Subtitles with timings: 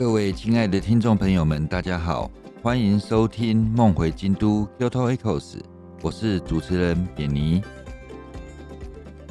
[0.00, 2.30] 各位亲爱的听众朋友们，大家好，
[2.62, 5.56] 欢迎收听《梦回京都 Kyoto Echoes》，
[6.00, 7.62] 我是主持人扁尼。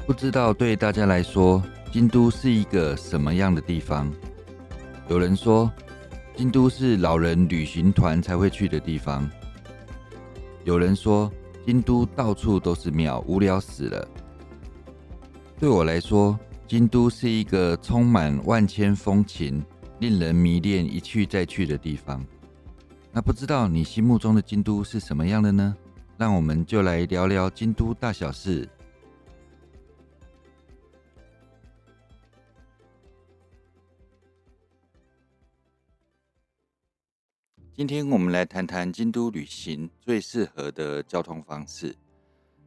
[0.05, 4.13] 不知道对大家来说，京都是一个什么样的地方？
[5.07, 5.71] 有人说，
[6.35, 9.27] 京都是老人旅行团才会去的地方；
[10.65, 11.31] 有人说，
[11.65, 14.07] 京都到处都是庙，无聊死了。
[15.59, 19.65] 对我来说，京都是一个充满万千风情。
[19.99, 22.25] 令人迷恋、一去再去的地方。
[23.11, 25.75] 那不知道你心目中的京都是什么样的呢？
[26.17, 28.67] 让我们就来聊聊京都大小事。
[37.73, 41.95] 今天我们来谈谈京都旅行最适合的交通方式。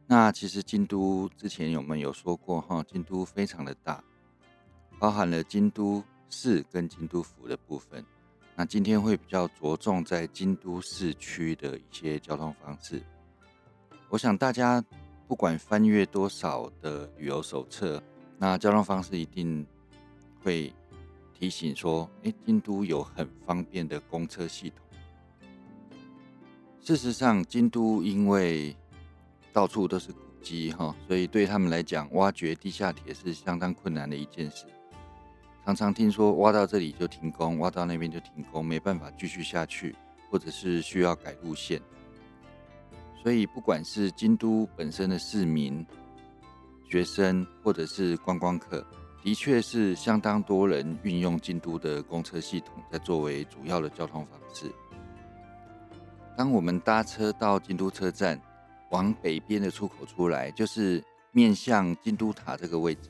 [0.05, 4.03] 那其实京都之前我们有说过哈，京都非常的大，
[4.99, 6.03] 包含了京都。
[6.33, 8.03] 市跟京都府的部分，
[8.55, 13.01] 那今天会比较着重在京都市区的一些交通方式。
[14.09, 14.83] 我想大家
[15.27, 18.01] 不管翻阅多少的旅游手册，
[18.39, 19.65] 那交通方式一定
[20.41, 20.73] 会
[21.33, 24.79] 提醒说：哎，京都有很方便的公车系统。
[26.81, 28.75] 事实上，京都因为
[29.53, 34.65] 到处都是古迹哈，所以对他们来讲，挖掘地下铁是相当困难的一件事。
[35.65, 39.95] 常常听说挖到这里就停工，挖到那边就停工，没办法继续下去，
[40.29, 41.81] 或者是需要改路线。
[43.21, 45.85] 所以，不管是京都本身的市民、
[46.89, 48.85] 学生，或者是观光客，
[49.23, 54.69] 的确是相当多人运用京都的公车系统，在作为主要的交通方式。
[56.35, 58.37] 当我们搭车到京都车站，
[58.89, 63.09] 往北边的出口出来，就是面向京都塔这个位置。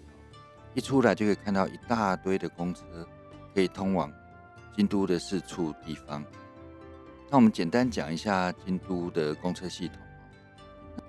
[0.73, 2.81] 一出来就可以看到一大堆的公车，
[3.53, 4.11] 可以通往
[4.75, 6.23] 京都的四处地方。
[7.29, 9.97] 那我们简单讲一下京都的公车系统。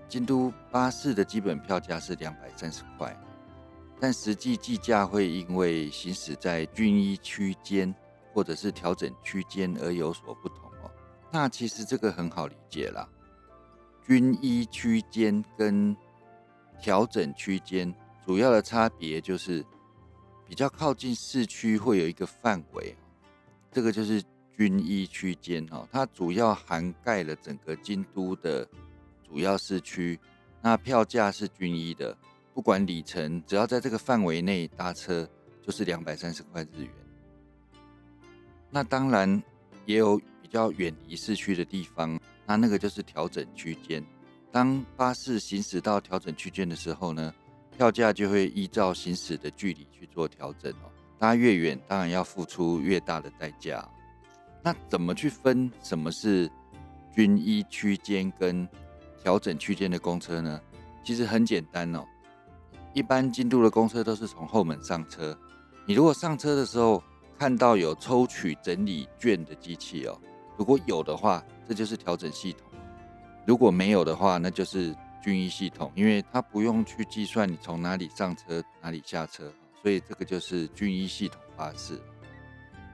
[0.06, 3.18] 京都巴士的基本票价是两百三十块，
[3.98, 7.92] 但实际计价会因为行驶在均一区间
[8.32, 10.90] 或者是调整区间而有所不同哦。
[11.30, 13.08] 那其实这个很好理解啦，
[14.06, 15.96] 均一区间跟
[16.80, 17.92] 调整区间。
[18.26, 19.64] 主要的差别就是，
[20.48, 22.96] 比较靠近市区会有一个范围，
[23.70, 24.22] 这个就是
[24.56, 28.66] 军医区间哦，它主要涵盖了整个京都的
[29.28, 30.18] 主要市区，
[30.62, 32.16] 那票价是均一的，
[32.54, 35.28] 不管里程，只要在这个范围内搭车
[35.60, 36.90] 就是两百三十块日元。
[38.70, 39.42] 那当然
[39.84, 44.02] 也有比较远离市区的地方，那那个就是调整区间。
[44.50, 47.34] 当巴士行驶到调整区间的时候呢？
[47.76, 50.86] 票价就会依照行驶的距离去做调整哦，
[51.18, 53.86] 搭越远，当然要付出越大的代价。
[54.62, 56.50] 那怎么去分什么是
[57.12, 58.66] 均一区间跟
[59.22, 60.60] 调整区间的公车呢？
[61.02, 62.04] 其实很简单哦，
[62.92, 65.36] 一般进度的公车都是从后门上车。
[65.84, 67.02] 你如果上车的时候
[67.38, 70.16] 看到有抽取整理券的机器哦，
[70.56, 72.62] 如果有的话，这就是调整系统；
[73.44, 74.94] 如果没有的话，那就是。
[75.24, 81.98] 均一系统，因为它不用去计算你从哪里上车、哪里下车，所以这个就是均一系统巴士。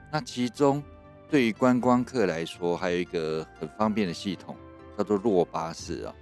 [0.09, 0.81] 那其中
[1.29, 4.55] 对于观光客来说，还有一个很方便的系统，
[4.97, 6.15] 叫做落巴士啊。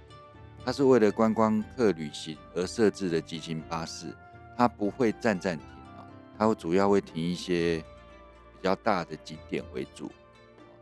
[0.64, 4.12] 它是为了观光客旅行而设置的急行巴士，
[4.58, 5.64] 它不会站站停
[5.96, 6.02] 啊，
[6.36, 10.10] 它会主要会停一些比较大的景点为主。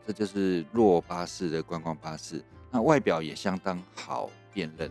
[0.06, 4.91] 这就是落巴士的观光巴士，那外表也相当好辨认。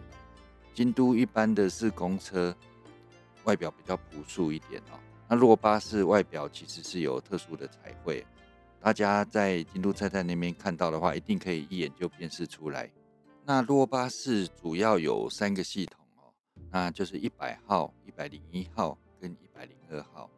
[0.78, 2.56] 京都一般的是公车，
[3.46, 5.00] 外表比较朴素一点哦。
[5.28, 8.24] 那若巴士外表其实是有特殊的彩绘，
[8.80, 12.88] 大家在京都车站那边看到的话，一定可以一眼就辨识出来。
[13.44, 16.30] 那若巴士主要有三个系统哦，
[16.70, 20.30] 那就是一百号、一百零一号跟一百零二号。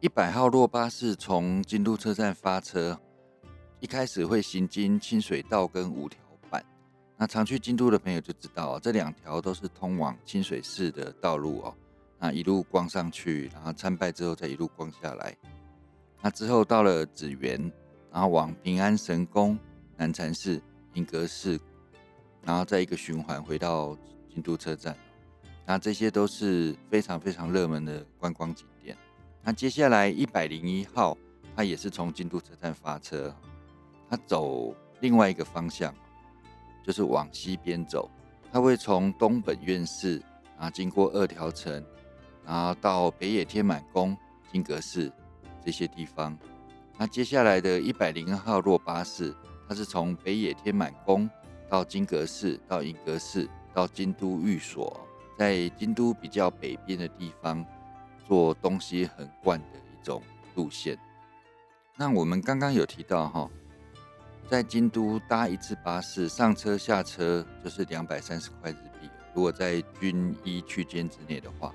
[0.00, 3.00] 一百号若巴士从京都车站发车，
[3.80, 6.20] 一开始会行经清水道跟五条。
[7.26, 11.74] 常去京都的朋友就知道，这两条都是通往清水寺的道路哦。
[12.18, 15.36] 那一路逛上去，然后参拜之后再一路逛下来。
[16.22, 17.60] 那之后到了紫园，
[18.10, 19.58] 然后往平安神宫、
[19.96, 20.60] 南禅寺、
[20.94, 21.60] 银阁寺，
[22.42, 23.96] 然后再一个循环回到
[24.32, 24.96] 京都车站。
[25.66, 28.96] 那这些都是非常非常热门的观光景点。
[29.42, 31.16] 那接下来一百零一号，
[31.54, 33.34] 它也是从京都车站发车，
[34.08, 35.94] 它走另外一个方向。
[36.84, 38.08] 就是往西边走，
[38.52, 40.22] 它会从东本院寺，
[40.58, 41.82] 啊经过二条城，
[42.46, 44.16] 然后到北野天满宫、
[44.52, 45.10] 金阁寺
[45.64, 46.38] 这些地方，
[46.98, 49.34] 那接下来的一百零二号落巴士，
[49.66, 51.28] 它是从北野天满宫
[51.70, 55.00] 到金阁寺，到银阁寺，到京都御所，
[55.38, 57.64] 在京都比较北边的地方
[58.28, 60.22] 做东西横贯的一种
[60.54, 60.98] 路线。
[61.96, 63.50] 那我们刚刚有提到哈，
[64.48, 69.08] 在京都搭一次巴士，上车下车就是两百三十块日币。
[69.32, 71.74] 如果在均一区间之内的话，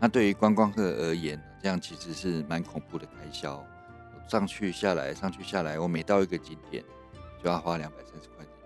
[0.00, 3.62] 那对于观光客而言，这样其实是蛮恐怖的开销。
[4.28, 6.82] 上去下来，上去下来，我每到一个景点
[7.42, 8.64] 就要花两百三十块日币。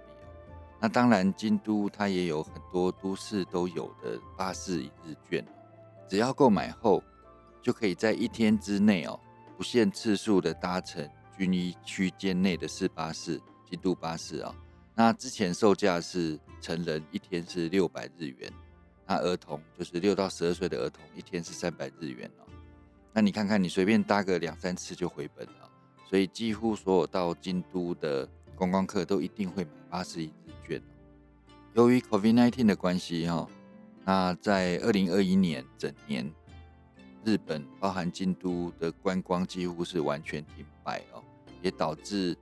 [0.78, 5.44] 那当然，京都它也有很多都市都有的巴士一日券，
[6.06, 7.02] 只要购买后，
[7.60, 9.18] 就可以在一天之内哦，
[9.56, 11.08] 不限次数的搭乘
[11.38, 13.40] 均一区间内的市巴士、
[13.70, 14.54] 京都巴士啊。
[14.94, 18.52] 那之前售价是成人一天是六百日元，
[19.06, 22.44] 那儿童就是六到十二岁的儿童一天是三百日元哦。
[23.12, 25.70] 那你看看，你随便搭个两三次就回本了，
[26.08, 30.82] 所以几乎所有到京都的观光客都一定会买巴士一日券。
[31.74, 33.48] 由于 COVID-19 的关系哈，
[34.04, 36.28] 那在二零二一年整年，
[37.24, 41.22] 日本包含京都的观光几乎是完全停摆哦，
[41.60, 42.34] 也导致。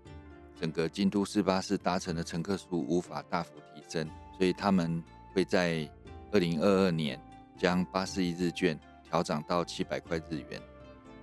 [0.58, 4.08] 整个京都市巴士搭乘的乘客数无法大幅提升，
[4.38, 5.04] 所以他们
[5.34, 5.86] 会在
[6.32, 7.20] 二零二二年
[7.58, 10.58] 将巴士一日券调涨到七百块日元，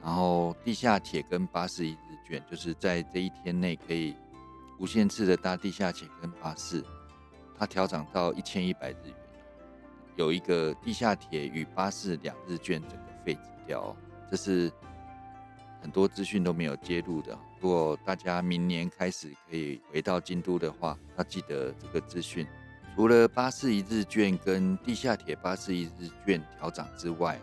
[0.04, 4.14] 然后地下铁跟巴士一日券就是在这一天内可以
[4.80, 6.86] 无限次的搭地下铁跟巴士，
[7.58, 9.16] 它调涨到一千一百日元，
[10.16, 13.98] 有一个地下铁与巴士两日券整个废止掉，
[14.30, 14.72] 这是。
[15.84, 17.38] 很多资讯都没有揭露的。
[17.60, 22.48] 如果大家明年开始可以回到京都的话，要记得这个资讯。
[22.96, 27.38] 除了巴士一日券跟地下铁巴士一日券调涨之外，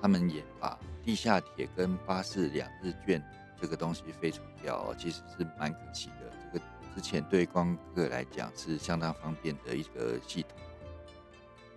[0.00, 3.20] 他们也把地下铁跟巴士两日券
[3.60, 6.32] 这个东西废除掉，其实是蛮可惜的。
[6.52, 6.64] 这个
[6.94, 10.52] 之前对光客来讲是相当方便的一个系统。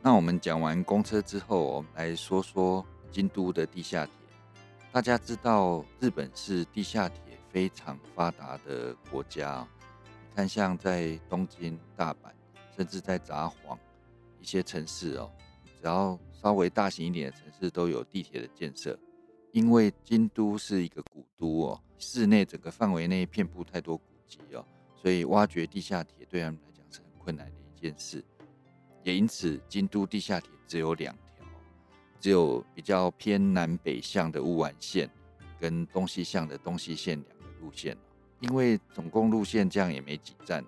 [0.04, 4.14] 那我们讲完公车之后，我们来说说京都的地下铁。
[4.96, 7.20] 大家知道，日本是地下铁
[7.50, 9.68] 非常发达的国家。
[10.30, 12.32] 你看，像在东京、大阪，
[12.78, 13.78] 甚至在札幌
[14.40, 15.30] 一些城市哦，
[15.66, 18.98] 只要稍微大型一点的城市都有地铁的建设。
[19.52, 24.66] 因为京都是一个古都哦，市内整个范围内遍布太多古迹哦，
[24.96, 28.24] 所以挖掘地下铁对他们来讲是很困难的一件事。
[29.04, 31.14] 也因此，京都地下铁只有两。
[32.20, 35.10] 只有比较偏南北向的乌丸线，
[35.60, 37.96] 跟东西向的东西线两个路线
[38.40, 40.64] 因为总共路线这样也没几站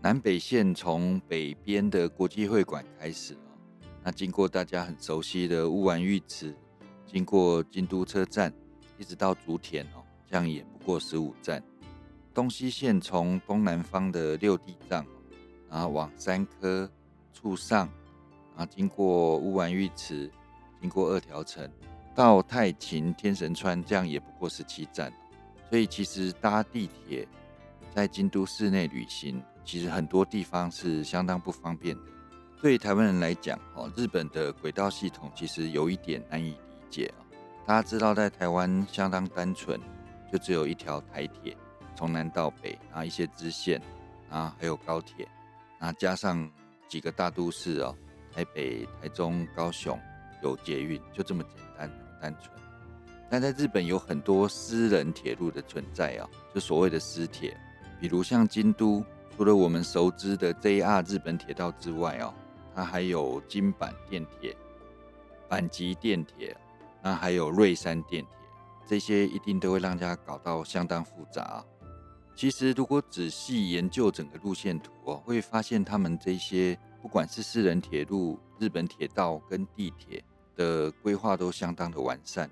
[0.00, 3.36] 南北线从北边的国际会馆开始
[4.02, 6.54] 那经过大家很熟悉的乌丸浴池，
[7.06, 8.52] 经过京都车站，
[8.98, 11.60] 一直到竹田哦，这样也不过十五站。
[12.32, 15.04] 东西线从东南方的六地藏，
[15.68, 16.88] 然后往三科
[17.32, 17.88] 处上，
[18.56, 20.30] 然后经过乌丸浴池。
[20.86, 21.68] 经过二条城
[22.14, 25.12] 到太秦天神川，这样也不过十七站，
[25.68, 27.26] 所以其实搭地铁
[27.92, 32.02] 在京都市内旅行，其实很多地方是相当不方便的。
[32.62, 36.56] 对台湾人来讲，哦，日本的轨道系统其实有一点难以理
[36.88, 37.26] 解啊。
[37.66, 39.78] 大家知道，在台湾相当单纯，
[40.32, 41.56] 就只有一条台铁，
[41.96, 43.82] 从南到北，然后一些支线，
[44.30, 45.28] 然后还有高铁，
[45.80, 46.48] 然后加上
[46.88, 47.92] 几个大都市哦，
[48.32, 49.98] 台北、台中、高雄。
[50.46, 52.50] 有捷运就这么简单单纯，
[53.28, 57.58] 但在日本有很多私人铁路的存在啊，就所谓的私铁，
[58.00, 59.04] 比如像京都，
[59.36, 62.32] 除了我们熟知的 JR 日本铁道之外哦，
[62.74, 64.56] 它还有京阪电铁、
[65.48, 66.56] 阪急电铁，
[67.02, 68.30] 那还有瑞山电铁，
[68.86, 71.64] 这些一定都会让大家搞到相当复杂。
[72.34, 76.78] 其实如果仔细研究整个路线图哦，会发现他们这些。
[77.02, 80.24] 不管是私人铁路、日本铁道跟地铁
[80.56, 82.50] 的规划都相当的完善，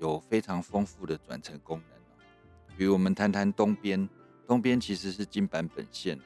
[0.00, 2.76] 有非常丰富的转乘功能。
[2.76, 4.08] 比如我们谈谈东边，
[4.46, 6.18] 东边其实是金坂本线。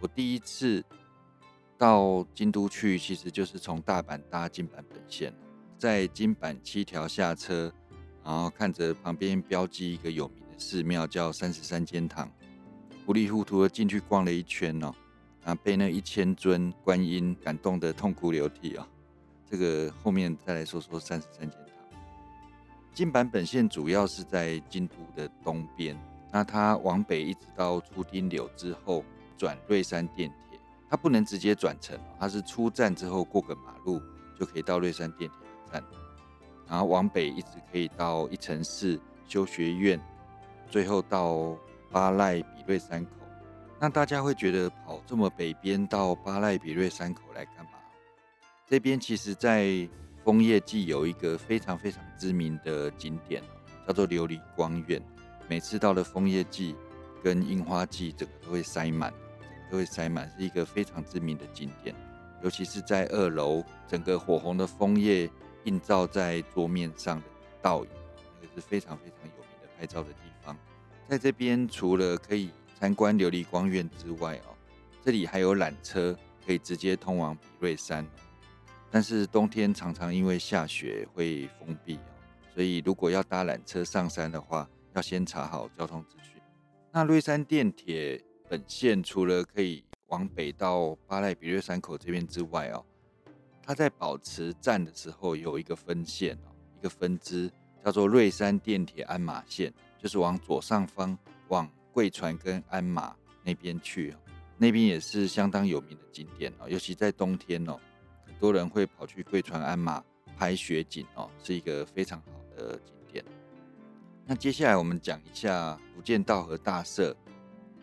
[0.00, 0.84] 我第一次
[1.78, 5.32] 到京都去，其实就是从大阪搭金坂本线，
[5.78, 7.72] 在金坂七条下车，
[8.22, 12.30] 然后看着旁边标记一个有名的寺庙叫三十三间堂，
[13.06, 14.92] 糊里糊涂的进去逛了一圈哦。
[15.44, 18.88] 啊，被那一千尊观音感动的痛哭流涕啊！
[19.50, 21.60] 这个后面再来说说三十三间堂。
[22.92, 25.96] 金版本线主要是在京都的东边，
[26.32, 29.04] 那它往北一直到出町柳之后
[29.36, 34.00] 转瑞山电铁，它不能直接转乘，它是出站之后过个马路
[34.38, 35.38] 就可以到瑞山电铁
[35.70, 35.84] 站，
[36.66, 38.98] 然后往北一直可以到一城市
[39.28, 40.00] 修学院，
[40.70, 41.54] 最后到
[41.90, 43.10] 巴赖比瑞山口。
[43.78, 47.72] 那大家会觉得跑这么北边到巴赖比瑞山口来干嘛？
[48.68, 49.88] 这边其实，在
[50.24, 53.40] 枫叶季有一个非常非常知名的景点，
[53.86, 55.00] 叫做琉璃光院。
[55.46, 56.74] 每次到了枫叶季
[57.22, 61.94] 跟樱花季，整个都会塞满，整个都会塞满，是一个非常知名的景点。
[62.42, 65.30] 尤其是在二楼，整个火红的枫叶
[65.62, 67.24] 映照在桌面上的
[67.62, 67.90] 倒影，
[68.42, 70.56] 那个是非常非常有名的拍照的地方。
[71.08, 74.56] 在这边，除了可以参观琉璃光院之外，哦，
[75.04, 78.04] 这里还有缆车可以直接通往比瑞山。
[78.96, 82.08] 但是冬天常常因为下雪会封闭哦，
[82.54, 86.40] 所以如果要搭缆车上山的话，要先查好交通资讯。
[86.90, 92.82] 那瑞山电铁本线除了可以往北到巴赖比瑞山口这边之外哦，
[93.62, 96.48] 它在保持站的时候有一个分线哦，
[96.78, 97.52] 一个分支
[97.84, 99.70] 叫做瑞山电铁鞍马线，
[100.02, 101.70] 就是往左上方往。
[101.92, 104.16] 贵船跟鞍马那边去，
[104.56, 107.78] 那边也是相当有名的景点哦，尤其在冬天哦，
[108.38, 110.02] 多人会跑去贵船鞍马
[110.36, 112.26] 拍雪景哦，是一个非常好
[112.56, 113.24] 的景点。
[114.24, 117.16] 那接下来我们讲一下福建道和大社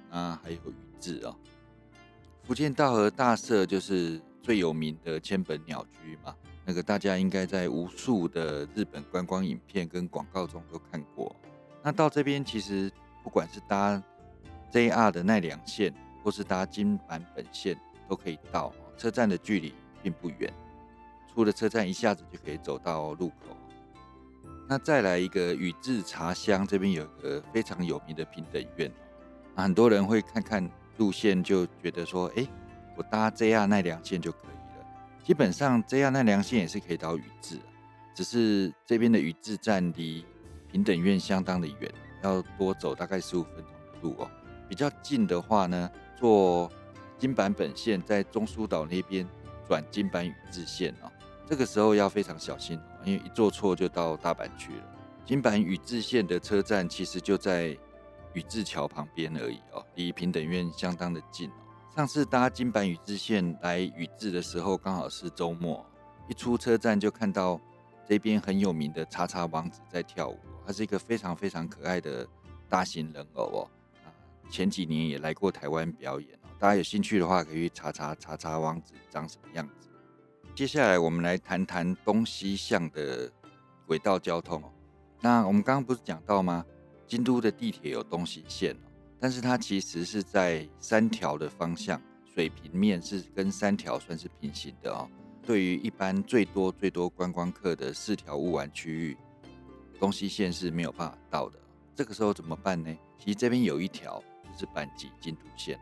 [0.09, 1.35] 啊，还有宇治哦。
[2.43, 11.35] 福建道和大社就是最有名的千本鸟居嘛，那个大家应该在无数的日本观光影片跟广告中都看过。
[11.81, 12.91] 那到这边其实。
[13.23, 14.03] 不管是搭
[14.69, 17.79] JR 的奈良线，或是搭金坂本线，
[18.09, 18.73] 都可以到。
[18.97, 20.53] 车站的距离并不远，
[21.33, 23.57] 出了车站一下子就可以走到路口。
[24.67, 28.91] 那再来一个宇治茶香，这边有一个非常有名的平等院。
[29.55, 32.47] 很多人会看看路线，就觉得说：“哎，
[32.95, 34.85] 我搭 JR 奈良线就可以了。”
[35.23, 37.57] 基本上 JR 奈良线也是可以到宇治，
[38.13, 40.25] 只是这边的宇治站离
[40.71, 41.93] 平等院相当的远。
[42.23, 44.31] 要多走大概十五分钟的路哦，
[44.69, 46.71] 比较近的话呢，坐
[47.17, 49.27] 金坂本线在中苏岛那边
[49.67, 51.11] 转金坂宇治线哦，
[51.47, 54.83] 这个时候要非常小心哦，因为一坐错就到大阪去了。
[55.25, 57.77] 金坂宇治线的车站其实就在
[58.33, 61.53] 宇治桥旁边而已哦，离平等院相当的近哦。
[61.95, 65.85] 上次搭金坂宇治线来宇治的时候，刚好是周末，
[66.27, 67.59] 一出车站就看到
[68.07, 70.37] 这边很有名的茶茶王子在跳舞。
[70.65, 72.27] 他是一个非常非常可爱的
[72.69, 73.69] 大型人偶哦，
[74.49, 76.29] 前几年也来过台湾表演，
[76.63, 79.89] 大家有兴趣的话可以去查查查查王子长什么样子。
[80.55, 83.29] 接下来我们来谈谈东西向的
[83.85, 84.71] 轨道交通哦。
[85.19, 86.65] 那我们刚刚不是讲到吗？
[87.05, 88.87] 京都的地铁有东西线哦，
[89.19, 92.01] 但是它其实是在三条的方向，
[92.33, 95.09] 水平面是跟三条算是平行的哦。
[95.45, 99.17] 对于一般最多最多观光客的四条雾湾区域。
[99.99, 101.59] 东西线是没有办法到的，
[101.93, 102.97] 这个时候怎么办呢？
[103.19, 105.77] 其实这边有一条就是阪急京都线，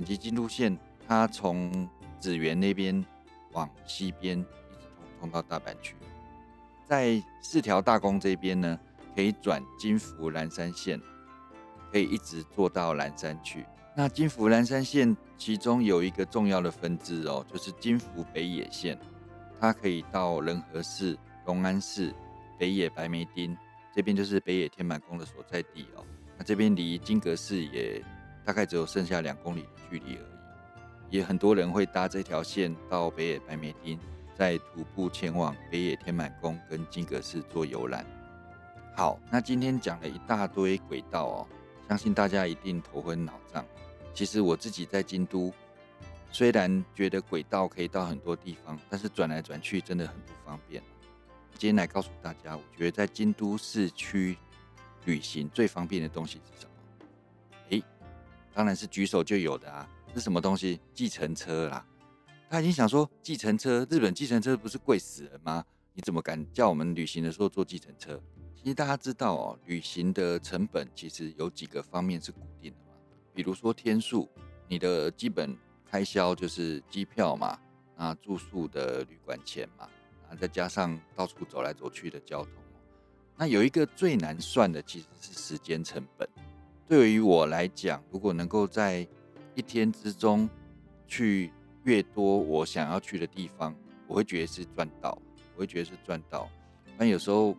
[0.00, 0.76] 阪急京都线
[1.06, 1.86] 它从
[2.18, 3.04] 紫园那边
[3.52, 4.48] 往西边一直
[4.96, 5.94] 通通到大阪区，
[6.88, 8.80] 在四条大宫这边呢，
[9.14, 10.98] 可以转金福蓝山线，
[11.92, 13.66] 可以一直坐到蓝山去。
[13.94, 18.98] 那金福蓝山线其中有一个重要的分支哦，就是金福北野线，
[19.60, 22.14] 它可以到仁和市、龙安市。
[22.58, 23.56] 北野白梅町
[23.94, 26.04] 这边就是北野天满宫的所在地哦，
[26.38, 28.02] 那这边离金阁寺也
[28.44, 30.22] 大概只有剩下两公里的距离而
[31.10, 33.98] 已，也很多人会搭这条线到北野白梅町，
[34.36, 38.04] 再徒步前往北野天满宫跟金阁寺做游览。
[38.96, 41.46] 好，那今天讲了一大堆轨道哦，
[41.88, 43.64] 相信大家一定头昏脑胀。
[44.12, 45.52] 其实我自己在京都，
[46.32, 50.82] 虽然觉得轨道可以到很多地方，但是转来转去真的很不方便。
[51.56, 54.36] 今天来告诉大家，我觉得在京都市区
[55.04, 56.69] 旅行最方便的东西是什么？
[58.52, 59.88] 当然是举手就有的啊！
[60.14, 60.80] 是什么东西？
[60.92, 61.86] 计程车啦！
[62.48, 65.64] 他已经想说，计程车，日本计程车不是贵死人吗？
[65.92, 68.20] 你怎么敢叫我们旅行的时候坐计程车？
[68.54, 72.92] 其实大家知道哦，旅行的成本其实有几个方面是固定的嘛，
[73.32, 74.28] 比如说天数，
[74.68, 75.56] 你的基本
[75.88, 77.58] 开销就是机票嘛，
[77.96, 79.84] 啊，住宿的旅馆钱嘛。
[79.84, 79.90] 啊
[80.40, 82.52] 再加上到处走来走去的交通，
[83.36, 86.28] 那有一个最难算的其实是时间成本。
[86.90, 89.06] 对于我来讲，如果能够在
[89.54, 90.50] 一天之中
[91.06, 91.52] 去
[91.84, 93.72] 越多我想要去的地方，
[94.08, 95.16] 我会觉得是赚到，
[95.54, 96.50] 我会觉得是赚到。
[96.98, 97.56] 但有时候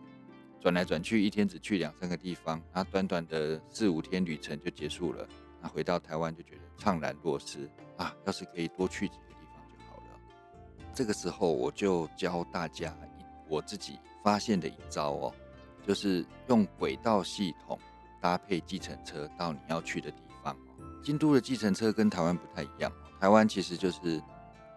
[0.60, 5.26] 转来转去，一天只去两三个地方，那短短的四五天旅程就结束了，
[5.62, 8.14] 那回到台湾就觉得怅然若失啊！
[8.26, 10.20] 要是可以多去几个地方就好了。
[10.92, 15.34] 这个时候，我就教大家一我自己发现的一招哦，
[15.86, 17.78] 就是用轨道系统
[18.22, 20.56] 搭配计程车到你要去的地方。
[21.02, 24.22] 京都的计程车跟台湾不太一样，台湾其实就是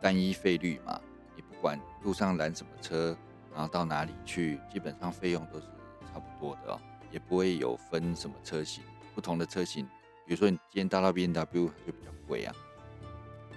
[0.02, 1.00] 单一费率嘛，
[1.36, 3.16] 你不管路上拦什么车，
[3.54, 5.68] 然后到哪里去，基本上费用都是
[6.12, 8.84] 差不多的哦，也不会有分什么车型，
[9.14, 9.86] 不同的车型，
[10.26, 12.54] 比如说你今天搭到 B N W 就比较贵啊。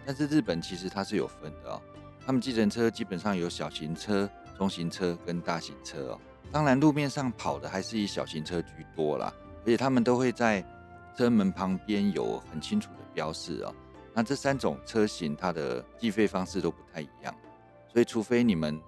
[0.04, 1.82] 但是日本其实它是有分的哦，
[2.24, 4.28] 他们计程车基本上有小型车、
[4.58, 6.20] 中型车跟大型车哦。
[6.52, 9.32] 当然路面上跑的还是以小型车居多啦，
[9.68, 10.64] 且他们都会在
[11.16, 13.74] 车门旁边有很清楚的标示哦。
[14.14, 17.34] 那这三种车型它的计费方式都不太一样，
[17.92, 18.80] 所以除非你们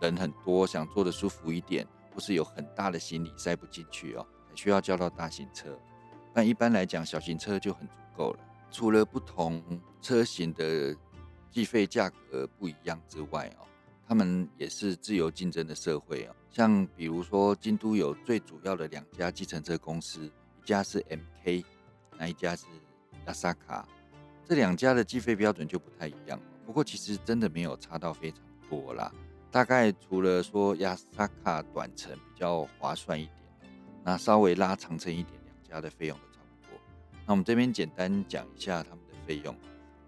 [0.00, 5.76] 人很多，想坐的舒服一点，或是有很大的行李塞不进去哦，才需要叫到大型车。
[6.32, 8.38] 但一般来讲，小型车就很足够了。
[8.70, 9.62] 除了不同
[10.02, 10.94] 车型的
[11.50, 13.66] 计费价格不一样之外哦，
[14.08, 16.34] 他们也是自由竞争的社会哦。
[16.50, 21.64] 像比如说，京都有最主要的两家计程车公司，一家是 MK，
[22.16, 22.64] 那一家是
[23.26, 23.86] 亚萨卡。
[24.48, 26.40] 这两家的计费标准就不太一样。
[26.64, 29.12] 不过其实真的没有差到非常多啦。
[29.50, 33.36] 大概除了说亚萨卡短程比较划算一点，
[34.04, 36.80] 那稍微拉长程一点，两家的费用都差不多。
[37.26, 39.54] 那我们这边简单讲一下他们的费用。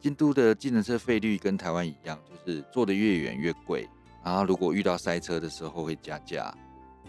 [0.01, 3.89] 京都的计程车费率跟台湾一样，就是坐得越远越贵。
[4.25, 6.55] 然后如果遇到塞车的时候会加价，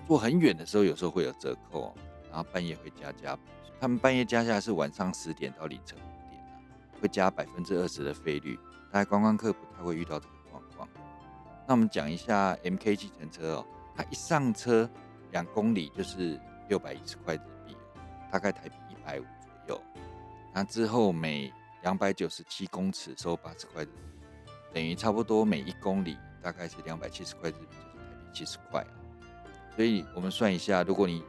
[0.07, 1.93] 坐很远的时候有时候会有折扣，
[2.29, 3.37] 然后半夜会加价。
[3.79, 6.41] 他们半夜加价是晚上十点到凌晨五点
[7.01, 8.57] 会加百分之二十的费率。
[8.91, 10.89] 大概观光客不太会遇到这个状况。
[11.67, 13.65] 那我们讲一下 MK 计程车哦，
[13.95, 14.89] 它一上车
[15.31, 17.77] 两公里就是六百一十块日币，
[18.31, 19.23] 大概台币一百五。
[19.67, 19.81] 左右，
[20.53, 28.91] 那之后每两百九十七公尺收八十块日币，等于差不多每一公里大概是两百七十块日币，就是台币七十块啊。
[29.75, 31.23] 所以我们算一下，如果你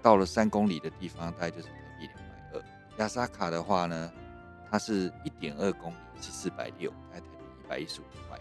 [0.00, 2.64] 到了三公里的地方，大概就是台币两百二。
[2.98, 4.12] 亚萨卡的话呢，
[4.70, 8.38] 它是一点二公里是四百六，大概台币一百一十五块，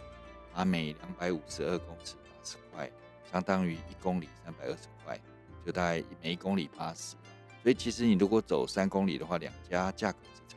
[0.53, 2.91] 啊，每两百五十二公尺八十块，
[3.31, 5.19] 相当于一公里三百二十块，
[5.65, 7.15] 就大概每一公里八十。
[7.63, 10.56] 所以其实你如果走三公里的话，两家价格是差。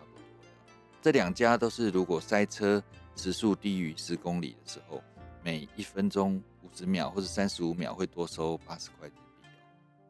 [1.03, 2.83] 这两家都是如果塞车
[3.17, 5.03] 时速低于十公里的时候，
[5.43, 9.59] 每一分钟五十秒或者三十五秒会多收八十块日币哦。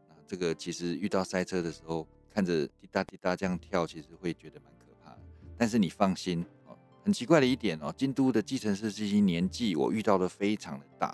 [0.09, 5.19] 那这个其实遇到塞车的时候，看着滴答滴答这样跳，其实会觉得蛮可怕的。
[5.57, 11.11] 但是你放心哦，很奇怪的一点哦，京都的计程车司机年纪我遇到的非常的大，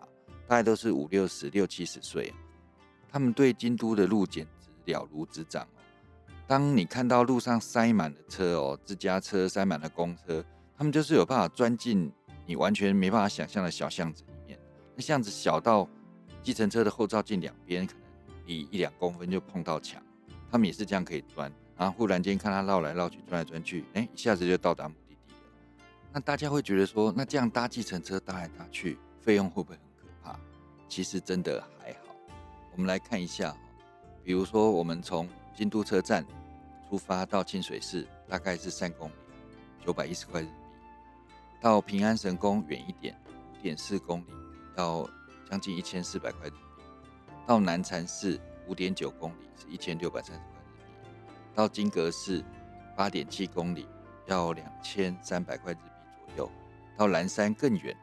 [0.48, 2.32] 大概都是五六十、六七十岁，
[3.10, 5.68] 他们对京都的路简直了如指掌。
[6.46, 10.44] 当你看到路上塞满了车哦，自家车塞满了公车，
[10.78, 12.12] 他们就是有办法钻进
[12.46, 14.58] 你完全没办法想象的小巷子里面。
[14.94, 15.88] 那巷子小到
[16.44, 18.02] 计程车的后照镜两边可能
[18.46, 20.00] 离一两公分就碰到墙，
[20.48, 21.52] 他们也是这样可以钻。
[21.76, 25.40] 然后忽然间看他绕来绕去，转来转去，哎，一下子就到达目的地了。
[26.12, 30.38] 那大家会觉得说，那这样搭计程车搭来搭去，费用会不会很可怕？
[30.88, 32.14] 其实真的还好。
[32.72, 33.54] 我们来看一下，
[34.22, 36.22] 比如说我们从京都车站
[36.86, 39.14] 出发到清水寺大概是三公里，
[39.86, 40.50] 九百一十块日币。
[41.62, 43.18] 到平安神宫远一点，
[43.54, 44.26] 五点四公里，
[44.76, 45.08] 要
[45.50, 46.56] 将近一千四百块日币。
[47.46, 50.66] 到南禅寺五点九公里是一千六百三十块日
[51.24, 51.32] 币。
[51.54, 52.44] 到金阁寺
[52.94, 53.88] 八点七公里
[54.26, 55.80] 要两千三百块日币
[56.26, 56.52] 左右。
[56.98, 58.00] 到蓝山更远的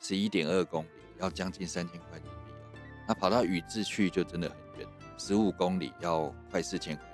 [0.00, 0.88] 十一点二公里
[1.18, 2.78] 要将近三千块日币哦。
[3.08, 4.61] 那跑到宇治去就真的很。
[5.24, 7.04] 十五公里要快四千块，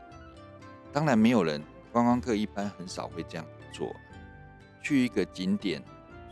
[0.95, 3.95] 当然没有人观光客一般很少会这样做。
[4.83, 5.85] 去一个景点，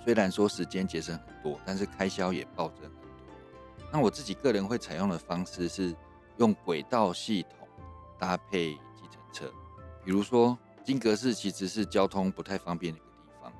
[0.02, 3.10] 虽然说时间节省很多，但是开销也暴增很多。
[3.92, 5.94] 那我自己个人会采用的方式是
[6.38, 7.68] 用轨道系统
[8.18, 9.52] 搭配计程车，
[10.02, 13.52] 比如说金阁寺其实是交通不太方便的一个地方，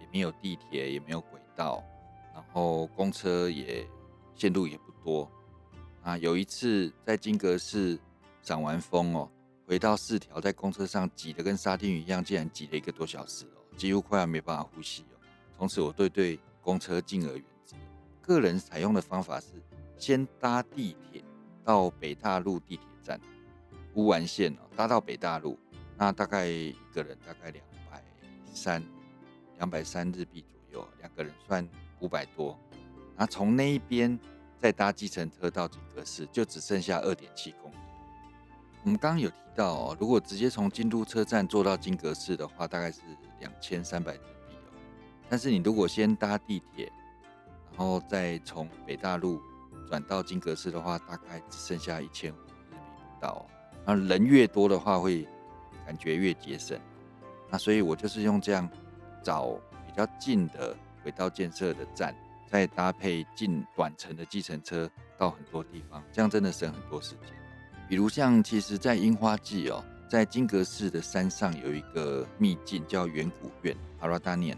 [0.00, 1.84] 也没有地铁，也没有轨道，
[2.34, 3.88] 然后公车也
[4.34, 5.30] 线路也不多。
[6.02, 7.98] 啊，有一次在金阁寺
[8.42, 9.30] 赏完风哦，
[9.66, 15.20] 回到四条，在公车上挤得跟沙丁鱼一样，竟然挤了一个多小时哦，几乎快要没办法呼吸哦。
[15.58, 17.74] 从此我对对公车敬而远之。
[18.22, 19.48] 个人采用的方法是
[19.98, 21.22] 先搭地铁
[21.62, 23.20] 到北大陆地铁站
[23.92, 25.58] 乌丸线哦，搭到北大陆，
[25.98, 28.02] 那大概一个人大概两百
[28.54, 28.82] 三
[29.58, 31.68] 两百三日币左右，两个人算
[32.00, 32.58] 五百多。
[33.18, 34.18] 那从那一边。
[34.60, 37.76] 再搭计程车到金阁寺，就只剩下二点七公里。
[38.84, 43.00] 我们刚刚有提到哦，如果直接从京都车站坐到金阁寺的话，大概是
[43.40, 44.72] 两千三百日币哦。
[45.28, 46.90] 但是你如果先搭地铁，
[47.70, 49.40] 然后再从北大陆
[49.88, 53.46] 转到金阁寺的话，大概只剩下一千五日币不到。
[53.86, 55.26] 那人越多的话，会
[55.86, 56.78] 感觉越节省。
[57.50, 58.68] 那所以我就是用这样
[59.22, 62.14] 找比较近的轨道建设的站，
[62.50, 67.28] 再搭配近短程的计程车到很多地方，这样真的省很多时间。
[67.88, 74.56] 比如像其实，在樱花季哦，在金阁寺的山上有一个秘境叫远古院阿拉达念，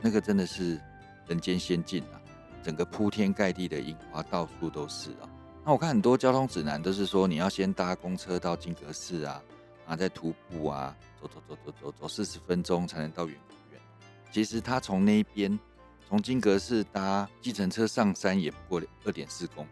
[0.00, 0.80] 那个真的是
[1.26, 2.20] 人间仙境啊！
[2.62, 5.28] 整个铺天盖地的樱花到处都是啊。
[5.64, 9.42] 那我看很多交通指南都是说，你要先搭公车到金阁寺啊，
[9.86, 13.80] 然后再徒步啊，走走走走走走四十分钟才能到远古院。
[14.30, 15.58] 其实他从那边
[16.08, 19.68] 从金阁寺搭计程车上山也不过二点四公里。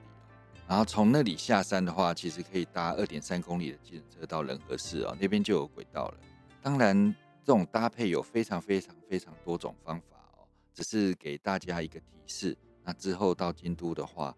[0.68, 6.18] 然后从那里下山的话，其实可以搭二点三公里的计程车到仁和寺哦，那边就有轨道了。
[6.60, 7.10] 当然，
[7.42, 10.44] 这种搭配有非常非常非常多种方法哦，
[10.74, 12.54] 只是给大家一个提示。
[12.84, 14.36] 那之后到京都的话，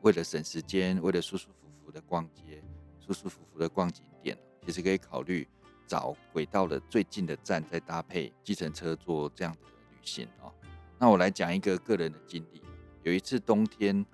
[0.00, 2.64] 为了省时间，为了舒舒服服的逛街，
[2.98, 5.46] 舒舒服服的逛景点，其实可以考虑
[5.86, 10.50] 找轨道的最近的站，再搭配计程车做这样的旅行哦。
[10.98, 12.62] 那我来讲一个个人的经历，
[13.02, 14.04] 有一次冬天。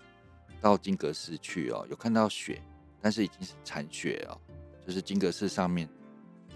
[0.60, 2.62] 到金阁寺去哦，有看到雪，
[3.00, 4.38] 但是已经是残雪哦，
[4.86, 5.88] 就是金阁寺上面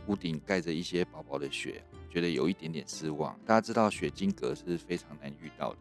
[0.07, 3.37] 屋顶盖着一些薄薄的雪，觉得有一点点失望。
[3.45, 5.79] 大家知道雪金阁是非常难遇到的。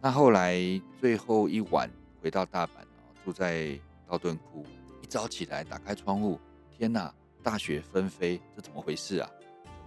[0.00, 0.58] 那后来
[1.00, 1.88] 最后一晚
[2.20, 4.66] 回到大阪哦，住在道顿窟，
[5.00, 6.40] 一早起来打开窗户，
[6.76, 9.30] 天哪，大雪纷飞，这怎么回事啊？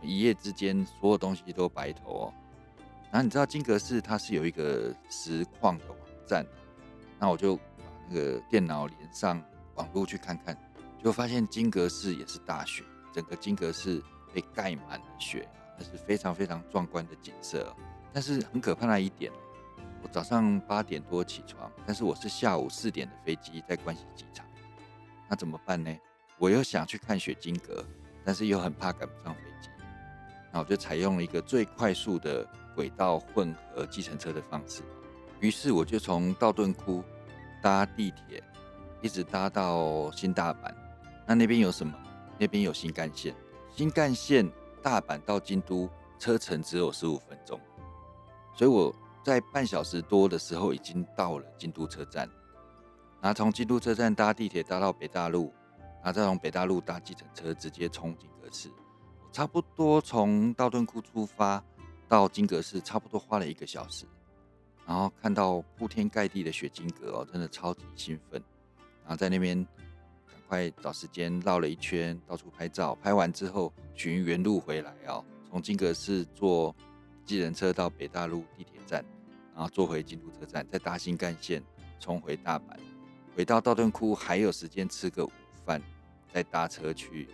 [0.02, 2.34] 一夜之间所有东西都白头哦。
[3.12, 6.46] 然后你知道金阁寺它是有一个实况的网站，
[7.20, 7.62] 那我就把。
[8.14, 9.42] 那个电脑连上
[9.76, 10.54] 网络去看看，
[11.02, 15.48] 就发现金阁寺也是大雪，整个金阁寺被盖满了雪，
[15.78, 17.74] 那是非常非常壮观的景色。
[18.12, 19.32] 但是很可怕的一点，
[20.04, 24.46] 我早上八点多起床，但是我是下午四点的飞机在关西机场，
[25.30, 25.98] 那怎么办呢？
[26.38, 27.82] 我又想去看雪金阁，
[28.26, 29.70] 但是又很怕赶不上飞机，
[30.52, 32.46] 那我就采用了一个最快速的
[32.76, 34.82] 轨道混合计程车的方式，
[35.40, 37.04] 于是我就从道顿窟。
[37.64, 38.44] 搭地铁
[39.02, 40.74] 一直搭到新大阪，
[41.28, 41.94] 那那边有什么？
[42.40, 43.36] 那边有新干线。
[43.70, 47.62] 新干线大阪到京都车程只有十五分钟，
[48.56, 48.92] 所以我
[49.24, 52.28] 在半小时多的时候已经到了京都车站。
[53.22, 55.54] 然后从京都车站搭地铁搭到北大陆，
[56.04, 58.72] 然后再从北大陆搭计程车直接冲金阁寺。
[59.32, 61.64] 差不多从道顿窟出发
[62.12, 64.04] 到金阁寺，差不多花了一个小时。
[64.86, 68.44] 然后看到铺天盖地的雪金阁哦，真的超级兴奋。
[69.04, 69.56] 然后在那边
[70.28, 72.94] 赶快找时间绕了一圈，到处拍照。
[72.96, 76.76] 拍完之后寻原路回来哦，从金阁寺坐
[77.24, 79.06] 计程车到北大陆地铁站，
[79.56, 81.64] 然后坐回京都车站，再搭新干线
[81.98, 82.78] 冲回大阪。
[83.38, 85.32] 回到道顿窟还有时间吃个午
[85.66, 85.82] 饭，
[86.34, 87.30] 再搭车去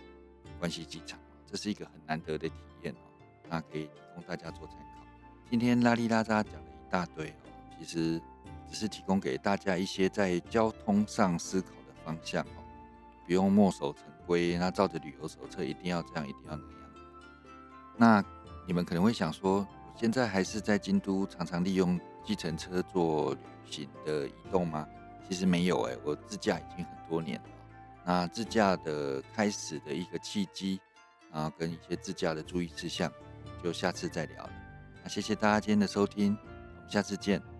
[0.60, 1.18] 关西机场。
[1.50, 2.77] 这是一个很难得的体验，
[3.48, 5.06] 那可以供大家做参考。
[5.50, 7.34] 今天拉里拉扎讲了一大堆。
[7.78, 8.20] 其实
[8.68, 12.64] 只是提供给大家一些在交通上思考的方向哦，
[13.24, 16.70] 不用墨守成规，那照着旅游手册一定要这样，一定要那样。
[17.96, 18.24] 那
[18.66, 23.38] 你们可能会想说，我现在还是在京都常常利用计程车做旅
[23.70, 24.84] 行的移动吗？
[25.28, 27.48] 其实没有哎，我自驾已经很多年了。
[28.04, 30.80] 那自驾的开始的一个契机，
[31.30, 33.08] 啊跟一些自驾的注意事项，
[33.62, 34.50] 就下次再聊了。
[35.02, 36.36] 那谢谢大家今天的收听，
[36.76, 37.57] 我们下次见。